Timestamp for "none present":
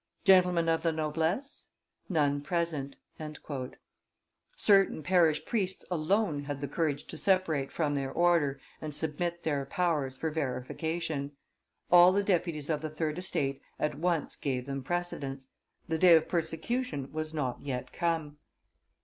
2.09-2.95